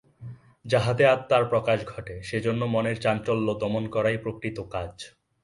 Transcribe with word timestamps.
যাহাতে 0.65 1.03
আত্মার 1.05 1.43
প্রকাশ 1.45 1.79
ঘটে, 1.85 2.15
সেজন্য 2.23 2.61
মনের 2.65 2.97
চাঞ্চল্য 3.01 3.47
দমন 3.53 3.83
করাই 3.87 4.17
প্রকৃত 4.17 4.57
কাজ। 4.71 4.93